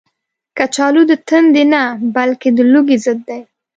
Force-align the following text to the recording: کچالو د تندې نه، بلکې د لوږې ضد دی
کچالو 0.57 1.01
د 1.11 1.13
تندې 1.27 1.63
نه، 1.73 1.81
بلکې 2.15 2.49
د 2.57 2.59
لوږې 2.71 2.97
ضد 3.05 3.19
دی 3.29 3.39